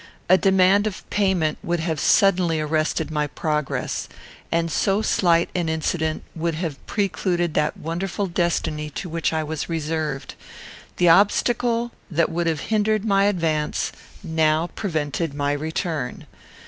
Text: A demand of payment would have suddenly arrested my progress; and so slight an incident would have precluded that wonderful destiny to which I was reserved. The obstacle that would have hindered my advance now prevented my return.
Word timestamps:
A 0.29 0.35
demand 0.35 0.87
of 0.87 1.07
payment 1.11 1.59
would 1.61 1.79
have 1.79 1.99
suddenly 1.99 2.59
arrested 2.59 3.11
my 3.11 3.27
progress; 3.27 4.09
and 4.51 4.71
so 4.71 5.03
slight 5.03 5.47
an 5.53 5.69
incident 5.69 6.23
would 6.35 6.55
have 6.55 6.83
precluded 6.87 7.53
that 7.53 7.77
wonderful 7.77 8.25
destiny 8.25 8.89
to 8.89 9.07
which 9.07 9.31
I 9.31 9.43
was 9.43 9.69
reserved. 9.69 10.33
The 10.97 11.09
obstacle 11.09 11.91
that 12.09 12.31
would 12.31 12.47
have 12.47 12.61
hindered 12.73 13.05
my 13.05 13.25
advance 13.25 13.91
now 14.23 14.71
prevented 14.73 15.35
my 15.35 15.51
return. 15.51 16.25